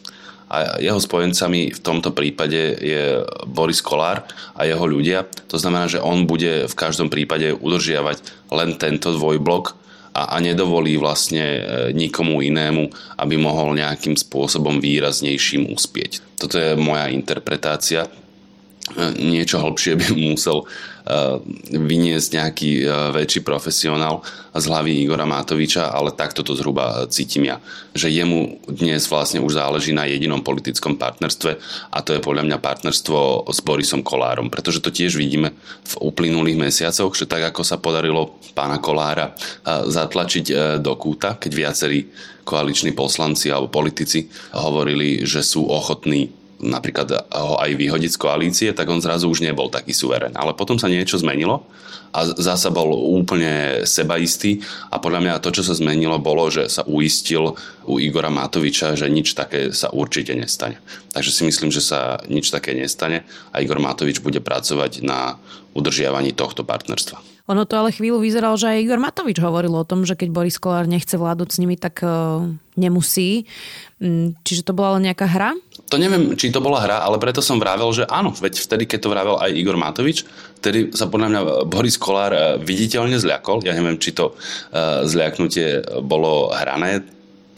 a 0.51 0.83
jeho 0.83 0.99
spojencami 0.99 1.71
v 1.71 1.81
tomto 1.81 2.11
prípade 2.11 2.59
je 2.83 3.23
Boris 3.47 3.79
Kolár 3.79 4.27
a 4.59 4.67
jeho 4.67 4.83
ľudia. 4.83 5.23
To 5.47 5.55
znamená, 5.55 5.87
že 5.87 6.03
on 6.03 6.27
bude 6.27 6.67
v 6.67 6.75
každom 6.75 7.07
prípade 7.07 7.55
udržiavať 7.55 8.51
len 8.51 8.75
tento 8.75 9.15
dvojblok 9.15 9.79
a, 10.11 10.35
a 10.35 10.37
nedovolí 10.43 10.99
vlastne 10.99 11.45
e, 11.47 11.63
nikomu 11.95 12.43
inému, 12.43 12.91
aby 13.23 13.39
mohol 13.39 13.79
nejakým 13.79 14.19
spôsobom 14.19 14.83
výraznejším 14.83 15.71
uspieť. 15.71 16.19
Toto 16.35 16.59
je 16.59 16.75
moja 16.75 17.07
interpretácia 17.15 18.11
niečo 19.19 19.63
hlbšie 19.63 19.95
by 19.95 20.07
musel 20.35 20.67
uh, 20.67 21.39
vyniesť 21.71 22.29
nejaký 22.35 22.71
uh, 22.85 23.15
väčší 23.15 23.41
profesionál 23.47 24.23
z 24.51 24.65
hlavy 24.67 25.07
Igora 25.07 25.29
Matoviča, 25.29 25.95
ale 25.95 26.11
takto 26.11 26.43
to 26.43 26.59
zhruba 26.59 27.07
cítim 27.07 27.47
ja. 27.47 27.63
Že 27.95 28.09
jemu 28.11 28.39
dnes 28.67 29.07
vlastne 29.07 29.39
už 29.39 29.55
záleží 29.55 29.95
na 29.95 30.11
jedinom 30.11 30.43
politickom 30.43 30.99
partnerstve 30.99 31.61
a 31.95 31.99
to 32.03 32.19
je 32.19 32.25
podľa 32.25 32.51
mňa 32.51 32.59
partnerstvo 32.59 33.47
s 33.47 33.59
Borisom 33.63 34.03
Kolárom, 34.03 34.51
pretože 34.51 34.83
to 34.83 34.91
tiež 34.91 35.15
vidíme 35.15 35.55
v 35.87 35.95
uplynulých 36.03 36.59
mesiacoch, 36.59 37.15
že 37.15 37.31
tak 37.31 37.55
ako 37.55 37.63
sa 37.63 37.79
podarilo 37.79 38.43
pána 38.59 38.83
Kolára 38.83 39.31
uh, 39.31 39.87
zatlačiť 39.87 40.79
do 40.83 40.95
kúta, 40.99 41.39
keď 41.39 41.53
viacerí 41.55 42.11
koaliční 42.43 42.91
poslanci 42.97 43.53
alebo 43.53 43.71
politici 43.71 44.27
hovorili, 44.51 45.23
že 45.23 45.47
sú 45.47 45.71
ochotní 45.71 46.40
napríklad 46.61 47.09
ho 47.33 47.57
aj 47.57 47.73
vyhodiť 47.75 48.11
z 48.15 48.21
koalície, 48.21 48.69
tak 48.77 48.87
on 48.93 49.01
zrazu 49.01 49.27
už 49.33 49.41
nebol 49.41 49.73
taký 49.73 49.97
suverén. 49.97 50.37
Ale 50.37 50.53
potom 50.53 50.77
sa 50.77 50.87
niečo 50.87 51.17
zmenilo 51.17 51.65
a 52.11 52.27
zasa 52.27 52.75
bol 52.75 52.91
úplne 52.91 53.83
sebaistý 53.87 54.61
a 54.91 54.99
podľa 54.99 55.21
mňa 55.23 55.43
to, 55.43 55.55
čo 55.55 55.63
sa 55.63 55.79
zmenilo, 55.79 56.19
bolo, 56.19 56.51
že 56.51 56.67
sa 56.67 56.83
uistil 56.85 57.55
u 57.87 57.95
Igora 58.03 58.29
Matoviča, 58.31 58.99
že 58.99 59.07
nič 59.07 59.39
také 59.39 59.71
sa 59.71 59.95
určite 59.95 60.35
nestane. 60.35 60.83
Takže 61.15 61.31
si 61.31 61.43
myslím, 61.47 61.71
že 61.71 61.83
sa 61.83 62.19
nič 62.27 62.51
také 62.51 62.75
nestane 62.75 63.23
a 63.55 63.63
Igor 63.63 63.79
Matovič 63.79 64.23
bude 64.23 64.43
pracovať 64.43 65.07
na 65.07 65.39
udržiavaní 65.75 66.35
tohto 66.35 66.67
partnerstva. 66.67 67.23
Ono 67.51 67.67
to 67.67 67.75
ale 67.75 67.91
chvíľu 67.91 68.23
vyzeralo, 68.23 68.55
že 68.55 68.71
aj 68.71 68.83
Igor 68.87 69.03
Matovič 69.03 69.43
hovoril 69.43 69.75
o 69.75 69.83
tom, 69.83 70.07
že 70.07 70.15
keď 70.15 70.29
Boris 70.31 70.59
Kolár 70.59 70.87
nechce 70.87 71.19
vládnuť 71.19 71.49
s 71.51 71.59
nimi, 71.59 71.75
tak 71.75 71.99
uh, 72.07 72.47
nemusí. 72.79 73.51
Mm, 73.99 74.39
čiže 74.47 74.71
to 74.71 74.73
bola 74.75 74.99
len 74.99 75.11
nejaká 75.11 75.27
hra? 75.27 75.59
To 75.91 75.99
neviem, 75.99 76.39
či 76.39 76.55
to 76.55 76.63
bola 76.63 76.87
hra, 76.87 77.03
ale 77.03 77.19
preto 77.19 77.43
som 77.43 77.59
vravel, 77.59 77.91
že 77.91 78.07
áno, 78.07 78.31
veď 78.31 78.63
vtedy, 78.63 78.87
keď 78.87 78.99
to 79.03 79.11
vravel 79.11 79.37
aj 79.43 79.51
Igor 79.51 79.75
Matovič, 79.75 80.23
vtedy 80.63 80.95
sa 80.95 81.11
podľa 81.11 81.29
mňa 81.35 81.41
Boris 81.67 81.99
Kolár 81.99 82.31
eh, 82.31 82.43
viditeľne 82.63 83.19
zľakol. 83.19 83.67
Ja 83.67 83.75
neviem, 83.75 83.99
či 83.99 84.15
to 84.15 84.39
uh, 84.39 85.03
zľaknutie 85.03 86.01
bolo 86.07 86.55
hrané, 86.55 87.03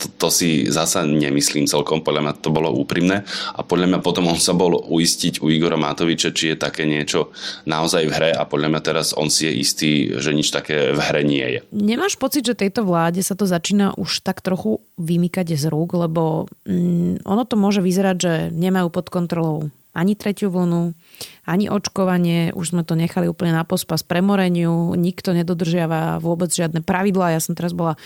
to, 0.02 0.26
to 0.26 0.28
si 0.34 0.66
zasa 0.66 1.06
nemyslím 1.06 1.70
celkom, 1.70 2.02
podľa 2.02 2.22
mňa 2.26 2.34
to 2.42 2.50
bolo 2.50 2.74
úprimné. 2.74 3.22
A 3.54 3.62
podľa 3.62 3.86
mňa 3.94 3.98
potom 4.02 4.26
on 4.26 4.38
sa 4.42 4.50
bol 4.50 4.82
uistiť 4.82 5.38
u 5.38 5.46
Igora 5.54 5.78
Matoviča, 5.78 6.34
či 6.34 6.52
je 6.52 6.56
také 6.58 6.82
niečo 6.82 7.30
naozaj 7.70 8.02
v 8.10 8.12
hre. 8.12 8.30
A 8.34 8.42
podľa 8.42 8.74
mňa 8.74 8.80
teraz 8.82 9.14
on 9.14 9.30
si 9.30 9.46
je 9.46 9.52
istý, 9.54 9.90
že 10.18 10.34
nič 10.34 10.50
také 10.50 10.90
v 10.90 11.00
hre 11.00 11.22
nie 11.22 11.46
je. 11.46 11.60
Nemáš 11.70 12.18
pocit, 12.18 12.42
že 12.42 12.58
tejto 12.58 12.82
vláde 12.82 13.22
sa 13.22 13.38
to 13.38 13.46
začína 13.46 13.94
už 13.94 14.26
tak 14.26 14.42
trochu 14.42 14.82
vymykať 14.98 15.54
z 15.54 15.70
rúk, 15.70 15.94
lebo 15.94 16.50
mm, 16.66 17.22
ono 17.22 17.42
to 17.46 17.54
môže 17.54 17.78
vyzerať, 17.78 18.16
že 18.18 18.32
nemajú 18.50 18.88
pod 18.90 19.06
kontrolou 19.12 19.70
ani 19.92 20.16
tretiu 20.16 20.48
vlnu, 20.48 20.96
ani 21.44 21.68
očkovanie, 21.68 22.56
už 22.56 22.72
sme 22.72 22.82
to 22.82 22.96
nechali 22.96 23.28
úplne 23.28 23.52
na 23.52 23.64
pospas 23.64 24.00
premoreniu, 24.00 24.96
nikto 24.96 25.36
nedodržiava 25.36 26.16
vôbec 26.16 26.48
žiadne 26.48 26.80
pravidlá. 26.80 27.36
Ja 27.36 27.40
som 27.44 27.52
teraz 27.52 27.76
bola 27.76 28.00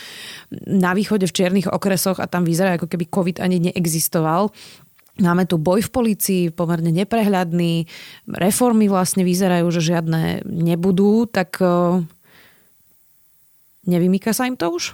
na 0.67 0.91
východe 0.91 1.31
v 1.31 1.35
čiernych 1.35 1.71
okresoch 1.71 2.19
a 2.19 2.27
tam 2.27 2.43
vyzerá, 2.43 2.75
ako 2.75 2.91
keby 2.91 3.07
COVID 3.07 3.37
ani 3.39 3.71
neexistoval. 3.71 4.51
Máme 5.17 5.49
tu 5.49 5.57
boj 5.57 5.81
v 5.81 5.89
policii, 5.89 6.43
pomerne 6.53 6.93
neprehľadný, 6.93 7.89
reformy 8.37 8.85
vlastne 8.85 9.25
vyzerajú, 9.25 9.65
že 9.73 9.81
žiadne 9.81 10.45
nebudú, 10.45 11.25
tak 11.25 11.57
nevymýka 13.87 14.35
sa 14.35 14.45
im 14.45 14.59
to 14.59 14.69
už? 14.69 14.93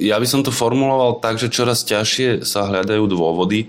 Ja 0.00 0.16
by 0.16 0.24
som 0.24 0.40
to 0.40 0.48
formuloval 0.48 1.20
tak, 1.20 1.36
že 1.36 1.52
čoraz 1.52 1.84
ťažšie 1.84 2.42
sa 2.42 2.64
hľadajú 2.64 3.04
dôvody, 3.04 3.68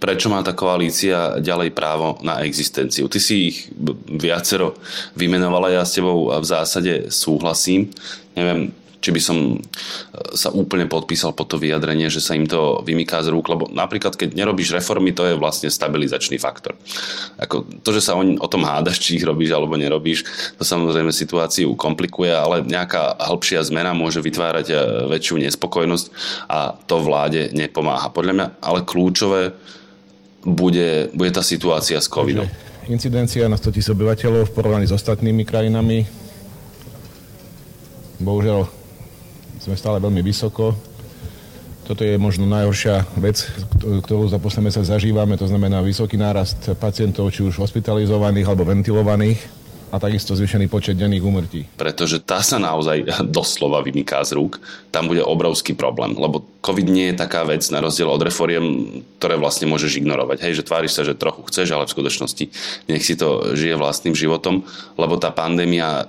prečo 0.00 0.32
má 0.32 0.40
tá 0.40 0.56
koalícia 0.56 1.36
ďalej 1.38 1.76
právo 1.76 2.16
na 2.24 2.40
existenciu. 2.40 3.06
Ty 3.06 3.20
si 3.20 3.52
ich 3.52 3.56
viacero 4.08 4.80
vymenovala, 5.12 5.76
ja 5.76 5.84
s 5.84 6.00
tebou 6.00 6.32
v 6.32 6.46
zásade 6.48 7.12
súhlasím. 7.12 7.92
Neviem, 8.32 8.72
či 9.00 9.10
by 9.16 9.20
som 9.20 9.56
e, 9.56 9.58
sa 10.36 10.52
úplne 10.52 10.84
podpísal 10.84 11.32
po 11.32 11.48
to 11.48 11.56
vyjadrenie, 11.56 12.12
že 12.12 12.20
sa 12.20 12.36
im 12.36 12.44
to 12.44 12.84
vymyká 12.84 13.24
z 13.24 13.32
rúk, 13.32 13.48
lebo 13.48 13.64
napríklad 13.72 14.14
keď 14.14 14.36
nerobíš 14.36 14.76
reformy, 14.76 15.16
to 15.16 15.24
je 15.24 15.40
vlastne 15.40 15.72
stabilizačný 15.72 16.36
faktor. 16.36 16.76
Ako 17.40 17.64
to, 17.80 17.90
že 17.96 18.04
sa 18.04 18.12
o, 18.14 18.22
o 18.22 18.48
tom 18.48 18.68
hádaš, 18.68 19.00
či 19.00 19.16
ich 19.16 19.24
robíš 19.24 19.56
alebo 19.56 19.80
nerobíš, 19.80 20.52
to 20.60 20.64
samozrejme 20.68 21.10
situáciu 21.10 21.72
komplikuje, 21.74 22.30
ale 22.30 22.60
nejaká 22.62 23.16
hĺbšia 23.16 23.64
zmena 23.64 23.96
môže 23.96 24.20
vytvárať 24.20 24.66
e, 24.68 24.76
väčšiu 25.08 25.40
nespokojnosť 25.48 26.06
a 26.52 26.76
to 26.84 27.00
vláde 27.00 27.56
nepomáha. 27.56 28.12
Podľa 28.12 28.32
mňa 28.36 28.46
ale 28.60 28.84
kľúčové 28.84 29.56
bude, 30.44 31.12
bude 31.12 31.30
tá 31.32 31.44
situácia 31.44 32.00
s 32.00 32.08
covidom. 32.08 32.48
Incidencia 32.88 33.46
na 33.46 33.60
100 33.60 33.76
tisíc 33.76 33.92
obyvateľov 33.92 34.50
v 34.50 34.54
porovnaní 34.56 34.86
s 34.88 34.96
ostatnými 34.96 35.44
krajinami. 35.44 36.08
Bohužiaľ 38.20 38.68
sme 39.60 39.76
stále 39.76 40.00
veľmi 40.00 40.24
vysoko. 40.24 40.72
Toto 41.84 42.06
je 42.06 42.16
možno 42.16 42.46
najhoršia 42.46 43.02
vec, 43.18 43.44
ktorú 43.82 44.30
za 44.30 44.38
posledné 44.38 44.70
mesiac 44.70 44.86
zažívame, 44.86 45.34
to 45.34 45.50
znamená 45.50 45.82
vysoký 45.82 46.14
nárast 46.14 46.70
pacientov, 46.78 47.34
či 47.34 47.42
už 47.44 47.58
hospitalizovaných 47.58 48.46
alebo 48.46 48.62
ventilovaných 48.62 49.59
a 49.90 49.96
takisto 49.98 50.38
zvýšený 50.38 50.70
počet 50.70 50.94
denných 50.94 51.22
úmrtí. 51.22 51.60
Pretože 51.74 52.22
tá 52.22 52.40
sa 52.40 52.62
naozaj 52.62 53.04
doslova 53.36 53.82
vymyká 53.82 54.22
z 54.22 54.38
rúk. 54.38 54.62
Tam 54.94 55.10
bude 55.10 55.22
obrovský 55.22 55.74
problém, 55.74 56.14
lebo 56.14 56.46
COVID 56.62 56.86
nie 56.86 57.10
je 57.10 57.20
taká 57.20 57.42
vec 57.42 57.66
na 57.74 57.82
rozdiel 57.82 58.06
od 58.06 58.22
reforiem, 58.22 58.64
ktoré 59.18 59.34
vlastne 59.34 59.66
môžeš 59.66 59.98
ignorovať. 59.98 60.46
Hej, 60.46 60.62
že 60.62 60.66
tváriš 60.66 60.92
sa, 60.94 61.02
že 61.02 61.18
trochu 61.18 61.42
chceš, 61.50 61.74
ale 61.74 61.86
v 61.88 61.94
skutočnosti 61.94 62.44
nech 62.86 63.02
si 63.02 63.18
to 63.18 63.56
žije 63.58 63.74
vlastným 63.74 64.14
životom, 64.14 64.62
lebo 64.94 65.18
tá 65.18 65.34
pandémia 65.34 66.06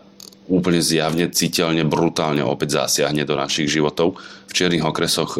úplne 0.52 0.84
zjavne, 0.84 1.32
citeľne, 1.32 1.88
brutálne 1.88 2.44
opäť 2.44 2.84
zasiahne 2.84 3.24
do 3.24 3.40
našich 3.40 3.72
životov. 3.72 4.20
V 4.20 4.54
čiernych 4.54 4.84
okresoch 4.84 5.40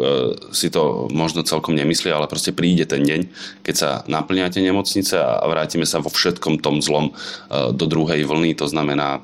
si 0.56 0.72
to 0.72 1.12
možno 1.12 1.44
celkom 1.44 1.76
nemyslí, 1.76 2.08
ale 2.08 2.32
proste 2.32 2.56
príde 2.56 2.88
ten 2.88 3.04
deň, 3.04 3.20
keď 3.60 3.74
sa 3.76 3.90
naplnia 4.08 4.48
nemocnice 4.48 5.20
a 5.20 5.44
vrátime 5.44 5.84
sa 5.84 6.00
vo 6.00 6.08
všetkom 6.08 6.64
tom 6.64 6.80
zlom 6.80 7.12
e, 7.12 7.76
do 7.76 7.84
druhej 7.84 8.24
vlny, 8.24 8.56
to 8.56 8.64
znamená 8.64 9.20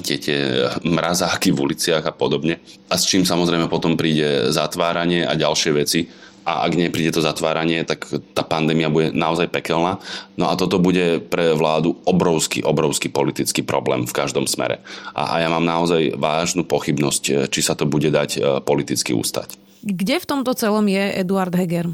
tie, 0.00 0.16
tie 0.16 0.72
mrazáky 0.80 1.52
v 1.52 1.60
uliciach 1.60 2.08
a 2.08 2.16
podobne. 2.16 2.64
A 2.88 2.96
s 2.96 3.04
čím 3.04 3.28
samozrejme 3.28 3.68
potom 3.68 4.00
príde 4.00 4.48
zatváranie 4.48 5.28
a 5.28 5.36
ďalšie 5.36 5.70
veci, 5.76 6.08
a 6.42 6.66
ak 6.66 6.74
nepríde 6.74 7.14
to 7.14 7.22
zatváranie, 7.22 7.86
tak 7.86 8.06
tá 8.34 8.42
pandémia 8.42 8.90
bude 8.90 9.14
naozaj 9.14 9.46
pekelná. 9.50 10.02
No 10.34 10.50
a 10.50 10.58
toto 10.58 10.82
bude 10.82 11.22
pre 11.22 11.54
vládu 11.54 11.94
obrovský, 12.02 12.66
obrovský 12.66 13.08
politický 13.14 13.62
problém 13.62 14.06
v 14.06 14.16
každom 14.16 14.50
smere. 14.50 14.82
A, 15.14 15.38
a 15.38 15.44
ja 15.44 15.48
mám 15.48 15.62
naozaj 15.62 16.18
vážnu 16.18 16.66
pochybnosť, 16.66 17.46
či 17.46 17.60
sa 17.62 17.78
to 17.78 17.86
bude 17.86 18.10
dať 18.10 18.30
e, 18.36 18.40
politicky 18.66 19.14
ústať. 19.14 19.54
Kde 19.82 20.18
v 20.18 20.28
tomto 20.28 20.54
celom 20.54 20.86
je 20.90 21.14
Eduard 21.18 21.54
Heger? 21.54 21.90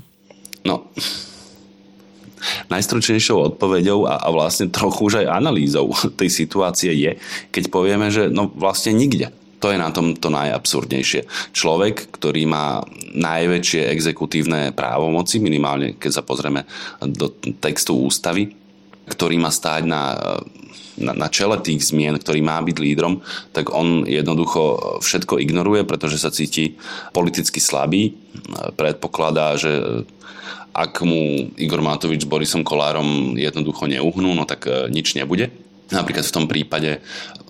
No, 0.64 0.88
najstručnejšou 2.68 3.54
odpoveďou 3.54 4.08
a, 4.08 4.20
a 4.20 4.28
vlastne 4.30 4.70
trochu 4.70 5.12
už 5.12 5.24
aj 5.24 5.26
analýzou 5.28 5.92
tej 6.20 6.30
situácie 6.30 6.92
je, 6.94 7.12
keď 7.52 7.64
povieme, 7.68 8.08
že 8.08 8.30
no 8.30 8.48
vlastne 8.52 8.94
nikde. 8.94 9.32
To 9.58 9.74
je 9.74 9.78
na 9.78 9.90
tom 9.90 10.14
to 10.14 10.30
najabsurdnejšie. 10.30 11.26
Človek, 11.50 12.14
ktorý 12.14 12.46
má 12.46 12.86
najväčšie 13.14 13.90
exekutívne 13.90 14.70
právomoci, 14.70 15.42
minimálne 15.42 15.98
keď 15.98 16.10
sa 16.14 16.22
pozrieme 16.22 16.62
do 17.02 17.34
textu 17.58 17.98
ústavy, 17.98 18.54
ktorý 19.10 19.34
má 19.42 19.50
stáť 19.50 19.82
na, 19.82 20.14
na, 20.94 21.12
na 21.16 21.28
čele 21.32 21.58
tých 21.58 21.90
zmien, 21.90 22.14
ktorý 22.22 22.38
má 22.38 22.62
byť 22.62 22.76
lídrom, 22.78 23.18
tak 23.50 23.74
on 23.74 24.06
jednoducho 24.06 25.02
všetko 25.02 25.42
ignoruje, 25.42 25.82
pretože 25.82 26.22
sa 26.22 26.30
cíti 26.30 26.78
politicky 27.10 27.58
slabý. 27.58 28.14
Predpokladá, 28.78 29.58
že 29.58 30.04
ak 30.70 31.02
mu 31.02 31.50
Igor 31.58 31.82
Matovič 31.82 32.22
s 32.22 32.30
Borisom 32.30 32.62
Kolárom 32.62 33.34
jednoducho 33.34 33.90
neuhnú, 33.90 34.38
no 34.38 34.46
tak 34.46 34.70
nič 34.86 35.18
nebude 35.18 35.50
napríklad 35.92 36.24
v 36.24 36.34
tom 36.34 36.46
prípade 36.46 37.00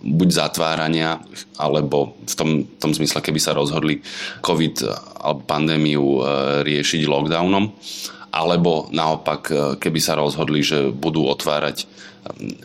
buď 0.02 0.28
zatvárania, 0.30 1.18
alebo 1.58 2.18
v 2.22 2.34
tom, 2.34 2.50
v 2.64 2.78
tom 2.78 2.92
zmysle, 2.94 3.18
keby 3.18 3.40
sa 3.42 3.56
rozhodli 3.56 3.98
COVID 4.42 4.76
alebo 5.18 5.42
pandémiu 5.42 6.04
e, 6.04 6.20
riešiť 6.62 7.02
lockdownom. 7.10 7.74
Alebo 8.28 8.86
naopak, 8.94 9.42
e, 9.50 9.54
keby 9.82 9.98
sa 9.98 10.14
rozhodli, 10.14 10.62
že 10.62 10.94
budú 10.94 11.26
otvárať 11.26 11.90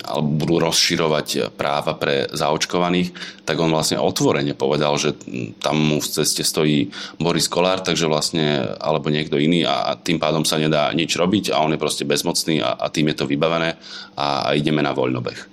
alebo 0.03 0.43
budú 0.43 0.55
rozširovať 0.59 1.55
práva 1.55 1.95
pre 1.95 2.27
zaočkovaných, 2.35 3.15
tak 3.47 3.55
on 3.63 3.71
vlastne 3.71 3.95
otvorene 3.95 4.57
povedal, 4.57 4.99
že 4.99 5.15
tam 5.63 5.79
mu 5.79 6.03
v 6.03 6.09
ceste 6.09 6.43
stojí 6.43 6.91
Boris 7.15 7.47
Kolár, 7.47 7.79
takže 7.79 8.09
vlastne, 8.09 8.75
alebo 8.75 9.07
niekto 9.07 9.39
iný 9.39 9.63
a 9.63 9.95
tým 9.95 10.19
pádom 10.19 10.43
sa 10.43 10.59
nedá 10.59 10.91
nič 10.91 11.15
robiť 11.15 11.55
a 11.55 11.63
on 11.63 11.71
je 11.71 11.79
proste 11.79 12.03
bezmocný 12.03 12.59
a, 12.59 12.75
a 12.75 12.91
tým 12.91 13.13
je 13.13 13.23
to 13.23 13.29
vybavené 13.29 13.79
a, 14.19 14.51
a 14.51 14.57
ideme 14.57 14.83
na 14.83 14.91
voľnobeh. 14.91 15.52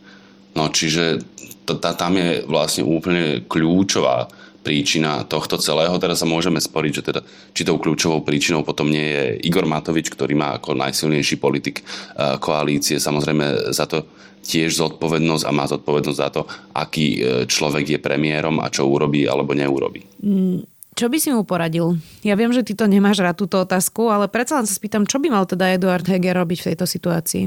No 0.54 0.68
čiže 0.70 1.22
tá, 1.64 1.94
tam 1.94 2.18
je 2.18 2.42
vlastne 2.48 2.82
úplne 2.82 3.46
kľúčová 3.46 4.26
príčina 4.60 5.24
tohto 5.24 5.56
celého. 5.56 5.96
Teraz 5.96 6.20
sa 6.20 6.28
môžeme 6.28 6.60
sporiť, 6.60 6.92
že 6.92 7.02
teda, 7.02 7.20
či 7.56 7.64
tou 7.64 7.80
kľúčovou 7.80 8.20
príčinou 8.20 8.60
potom 8.60 8.92
nie 8.92 9.02
je 9.02 9.24
Igor 9.48 9.64
Matovič, 9.64 10.12
ktorý 10.12 10.36
má 10.36 10.60
ako 10.60 10.76
najsilnejší 10.76 11.40
politik 11.40 11.80
eh, 11.82 12.36
koalície 12.36 13.00
samozrejme 13.00 13.72
za 13.72 13.88
to 13.88 14.04
tiež 14.40 14.72
zodpovednosť 14.72 15.44
a 15.44 15.52
má 15.52 15.68
zodpovednosť 15.68 16.18
za 16.18 16.28
to, 16.32 16.42
aký 16.76 17.06
eh, 17.16 17.22
človek 17.48 17.96
je 17.96 17.98
premiérom 18.00 18.60
a 18.60 18.68
čo 18.68 18.84
urobí 18.84 19.24
alebo 19.24 19.56
neurobí. 19.56 20.04
Mm, 20.20 20.60
čo 20.92 21.08
by 21.08 21.16
si 21.16 21.32
mu 21.32 21.48
poradil? 21.48 21.96
Ja 22.20 22.36
viem, 22.36 22.52
že 22.52 22.60
ty 22.60 22.76
to 22.76 22.84
nemáš 22.84 23.24
rád 23.24 23.40
túto 23.40 23.64
otázku, 23.64 24.12
ale 24.12 24.28
predsa 24.28 24.60
len 24.60 24.68
sa 24.68 24.76
spýtam, 24.76 25.08
čo 25.08 25.16
by 25.16 25.32
mal 25.32 25.48
teda 25.48 25.72
Eduard 25.72 26.04
Heger 26.04 26.36
robiť 26.36 26.58
v 26.60 26.68
tejto 26.74 26.84
situácii? 26.84 27.44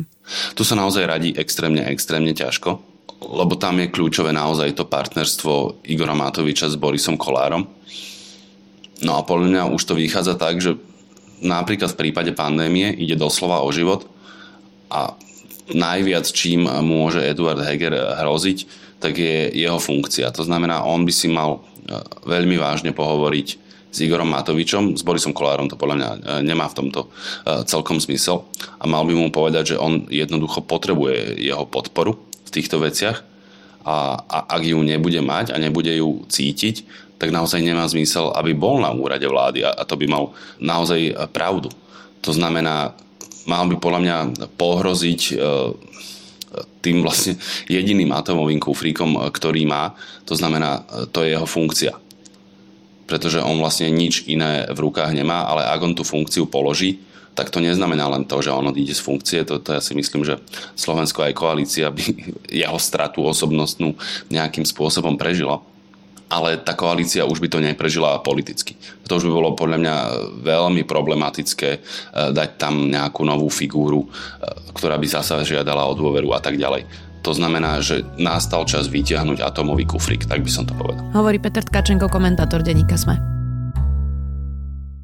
Tu 0.57 0.61
sa 0.65 0.73
naozaj 0.73 1.05
radí 1.05 1.29
extrémne, 1.37 1.85
extrémne 1.85 2.33
ťažko 2.33 2.92
lebo 3.31 3.55
tam 3.55 3.79
je 3.79 3.91
kľúčové 3.91 4.35
naozaj 4.35 4.75
to 4.75 4.89
partnerstvo 4.89 5.85
Igora 5.87 6.17
Matoviča 6.17 6.67
s 6.67 6.75
Borisom 6.75 7.15
Kolárom. 7.15 7.65
No 9.03 9.19
a 9.19 9.21
podľa 9.23 9.47
mňa 9.49 9.63
už 9.73 9.81
to 9.83 9.99
vychádza 9.99 10.39
tak, 10.39 10.63
že 10.63 10.79
napríklad 11.43 11.91
v 11.93 11.99
prípade 12.07 12.31
pandémie 12.31 12.91
ide 12.95 13.19
doslova 13.19 13.63
o 13.63 13.69
život 13.71 14.07
a 14.87 15.15
najviac 15.71 16.27
čím 16.31 16.67
môže 16.67 17.23
Eduard 17.23 17.59
Heger 17.63 18.19
hroziť, 18.23 18.83
tak 19.03 19.19
je 19.19 19.51
jeho 19.51 19.79
funkcia. 19.79 20.31
To 20.31 20.43
znamená, 20.47 20.87
on 20.87 21.03
by 21.03 21.11
si 21.11 21.27
mal 21.27 21.59
e, 21.59 21.99
veľmi 22.23 22.55
vážne 22.55 22.95
pohovoriť 22.95 23.47
s 23.93 23.97
Igorom 24.01 24.31
Matovičom, 24.31 24.95
s 24.95 25.03
Borisom 25.03 25.35
Kolárom 25.35 25.67
to 25.67 25.75
podľa 25.75 25.95
mňa 25.99 26.09
e, 26.09 26.17
nemá 26.47 26.71
v 26.71 26.77
tomto 26.79 27.11
e, 27.43 27.67
celkom 27.67 27.99
zmysel 27.99 28.47
a 28.79 28.87
mal 28.87 29.03
by 29.03 29.13
mu 29.13 29.27
povedať, 29.29 29.75
že 29.75 29.81
on 29.81 30.07
jednoducho 30.07 30.63
potrebuje 30.63 31.43
jeho 31.43 31.67
podporu 31.67 32.15
týchto 32.53 32.77
veciach 32.77 33.25
a, 33.83 34.21
a 34.21 34.37
ak 34.53 34.61
ju 34.63 34.79
nebude 34.79 35.19
mať 35.19 35.51
a 35.51 35.57
nebude 35.57 35.91
ju 35.97 36.23
cítiť, 36.29 36.85
tak 37.17 37.33
naozaj 37.33 37.65
nemá 37.65 37.87
zmysel, 37.89 38.31
aby 38.35 38.53
bol 38.53 38.79
na 38.79 38.93
úrade 38.93 39.25
vlády 39.25 39.65
a, 39.65 39.73
a 39.73 39.83
to 39.83 39.97
by 39.97 40.05
mal 40.05 40.37
naozaj 40.61 41.31
pravdu. 41.33 41.73
To 42.23 42.31
znamená, 42.31 42.95
mal 43.49 43.67
by 43.67 43.75
podľa 43.79 43.99
mňa 43.99 44.17
pohroziť 44.55 45.21
e, 45.31 45.35
tým 46.83 47.03
vlastne 47.03 47.39
jediným 47.67 48.11
atomovým 48.11 48.59
kufríkom, 48.59 49.19
ktorý 49.31 49.63
má, 49.67 49.95
to 50.27 50.35
znamená, 50.35 50.83
to 51.11 51.23
je 51.23 51.35
jeho 51.35 51.47
funkcia. 51.47 51.93
Pretože 53.03 53.43
on 53.43 53.59
vlastne 53.59 53.91
nič 53.91 54.27
iné 54.27 54.67
v 54.71 54.79
rukách 54.79 55.11
nemá, 55.11 55.47
ale 55.47 55.67
ak 55.67 55.79
on 55.83 55.93
tú 55.95 56.03
funkciu 56.07 56.47
položí, 56.47 57.03
tak 57.33 57.49
to 57.49 57.59
neznamená 57.59 58.05
len 58.13 58.23
to, 58.29 58.41
že 58.41 58.53
on 58.53 58.69
odíde 58.69 58.93
z 58.93 59.01
funkcie. 59.01 59.39
To, 59.45 59.57
to 59.57 59.73
ja 59.73 59.81
si 59.81 59.97
myslím, 59.97 60.21
že 60.25 60.37
Slovensko 60.77 61.25
aj 61.25 61.33
koalícia 61.33 61.89
by 61.89 62.03
jeho 62.63 62.77
stratu 62.79 63.25
osobnostnú 63.25 63.97
nejakým 64.29 64.65
spôsobom 64.65 65.17
prežilo 65.17 65.65
ale 66.33 66.57
tá 66.57 66.73
koalícia 66.73 67.29
už 67.29 67.37
by 67.37 67.45
to 67.45 67.61
neprežila 67.61 68.17
politicky. 68.25 68.73
To 69.05 69.21
už 69.21 69.29
by 69.29 69.31
bolo 69.37 69.49
podľa 69.53 69.77
mňa 69.77 69.95
veľmi 70.41 70.81
problematické 70.81 71.69
e, 71.69 71.79
dať 72.33 72.49
tam 72.57 72.89
nejakú 72.89 73.21
novú 73.21 73.53
figúru, 73.53 74.01
e, 74.01 74.07
ktorá 74.73 74.97
by 74.97 75.05
zasa 75.05 75.45
žiadala 75.45 75.85
o 75.85 75.93
dôveru 75.93 76.33
a 76.33 76.41
tak 76.41 76.57
ďalej. 76.57 76.89
To 77.21 77.31
znamená, 77.31 77.79
že 77.79 78.01
nastal 78.17 78.65
čas 78.65 78.89
vytiahnuť 78.89 79.45
atomový 79.45 79.85
kufrik, 79.85 80.25
tak 80.25 80.41
by 80.41 80.49
som 80.49 80.65
to 80.65 80.73
povedal. 80.73 81.05
Hovorí 81.13 81.37
Peter 81.37 81.61
Tkačenko, 81.61 82.09
komentátor 82.09 82.65
denníka 82.65 82.97
Sme. 82.97 83.42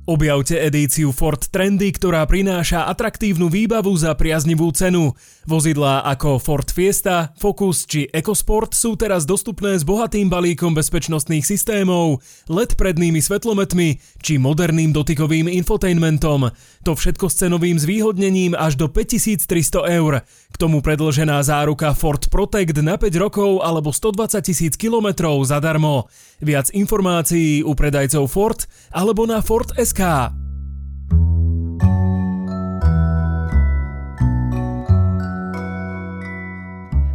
Objavte 0.10 0.58
edíciu 0.58 1.14
Ford 1.14 1.38
Trendy, 1.38 1.94
ktorá 1.94 2.26
prináša 2.26 2.90
atraktívnu 2.90 3.46
výbavu 3.46 3.94
za 3.94 4.18
priaznivú 4.18 4.74
cenu. 4.74 5.14
Vozidlá 5.46 6.02
ako 6.02 6.42
Ford 6.42 6.66
Fiesta, 6.66 7.30
Focus 7.38 7.86
či 7.86 8.10
EcoSport 8.10 8.74
sú 8.74 8.98
teraz 8.98 9.30
dostupné 9.30 9.78
s 9.78 9.86
bohatým 9.86 10.26
balíkom 10.26 10.74
bezpečnostných 10.74 11.46
systémov, 11.46 12.26
LED 12.50 12.74
prednými 12.74 13.22
svetlometmi 13.22 14.02
či 14.18 14.42
moderným 14.42 14.90
dotykovým 14.98 15.46
infotainmentom. 15.46 16.58
To 16.90 16.92
všetko 16.98 17.30
s 17.30 17.46
cenovým 17.46 17.78
zvýhodnením 17.78 18.58
až 18.58 18.82
do 18.82 18.90
5300 18.90 19.94
eur. 19.94 20.26
K 20.26 20.56
tomu 20.58 20.82
predlžená 20.82 21.38
záruka 21.46 21.94
Ford 21.94 22.26
Protect 22.34 22.82
na 22.82 22.98
5 22.98 23.14
rokov 23.22 23.62
alebo 23.62 23.94
120 23.94 24.42
tisíc 24.42 24.74
kilometrov 24.74 25.38
zadarmo. 25.46 26.10
Viac 26.42 26.74
informácií 26.74 27.62
u 27.62 27.78
predajcov 27.78 28.26
Ford 28.26 28.58
alebo 28.90 29.30
na 29.30 29.46
Ford.sk 29.46 29.99
SK. 29.99 29.99
か。 30.00 30.32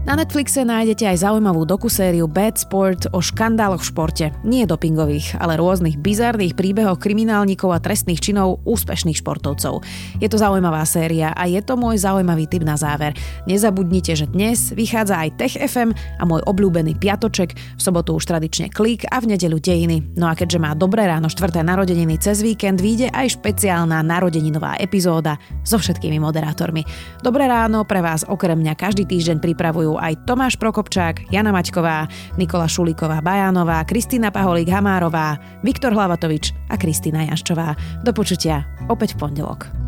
Na 0.05 0.21
Netflixe 0.21 0.69
nájdete 0.69 1.09
aj 1.09 1.25
zaujímavú 1.25 1.65
dokusériu 1.65 2.29
Bad 2.29 2.61
Sport 2.61 3.09
o 3.17 3.25
škandáloch 3.25 3.81
v 3.81 3.89
športe. 3.89 4.27
Nie 4.45 4.69
dopingových, 4.69 5.41
ale 5.41 5.57
rôznych 5.57 5.97
bizarných 5.97 6.53
príbehoch 6.53 7.01
kriminálnikov 7.01 7.73
a 7.73 7.81
trestných 7.81 8.21
činov 8.21 8.61
úspešných 8.69 9.17
športovcov. 9.17 9.81
Je 10.21 10.29
to 10.29 10.37
zaujímavá 10.37 10.85
séria 10.85 11.33
a 11.33 11.49
je 11.49 11.57
to 11.65 11.81
môj 11.81 12.05
zaujímavý 12.05 12.45
tip 12.45 12.69
na 12.69 12.77
záver. 12.77 13.17
Nezabudnite, 13.49 14.13
že 14.13 14.29
dnes 14.29 14.77
vychádza 14.77 15.25
aj 15.25 15.41
Tech 15.41 15.57
FM 15.57 15.97
a 15.97 16.23
môj 16.29 16.45
obľúbený 16.53 17.01
piatoček, 17.01 17.57
v 17.57 17.81
sobotu 17.81 18.13
už 18.13 18.29
tradične 18.29 18.69
klik 18.69 19.09
a 19.09 19.25
v 19.25 19.33
nedeľu 19.33 19.57
dejiny. 19.57 20.21
No 20.21 20.29
a 20.29 20.37
keďže 20.37 20.61
má 20.61 20.77
dobré 20.77 21.09
ráno 21.09 21.33
štvrté 21.33 21.65
narodeniny 21.65 22.21
cez 22.21 22.45
víkend, 22.45 22.77
vyjde 22.85 23.09
aj 23.09 23.41
špeciálna 23.41 24.05
narodeninová 24.05 24.77
epizóda 24.85 25.41
so 25.65 25.81
všetkými 25.81 26.21
moderátormi. 26.21 26.85
Dobré 27.25 27.49
ráno 27.49 27.89
pre 27.89 28.05
vás 28.05 28.21
okrem 28.29 28.61
mňa 28.61 28.77
každý 28.77 29.09
týždeň 29.09 29.41
pripravujú 29.41 29.94
aj 30.01 30.27
Tomáš 30.27 30.57
Prokopčák, 30.57 31.31
Jana 31.31 31.53
Maťková, 31.53 32.09
Nikola 32.41 32.67
Šulíková 32.67 33.21
Bajánová, 33.21 33.85
Kristýna 33.85 34.33
Paholík 34.33 34.73
Hamárová, 34.73 35.37
Viktor 35.61 35.93
Hlavatovič 35.93 36.57
a 36.73 36.81
Kristýna 36.81 37.29
Jaščová. 37.29 37.77
Do 38.03 38.17
počutia 38.17 38.65
opäť 38.89 39.15
v 39.15 39.29
pondelok. 39.29 39.84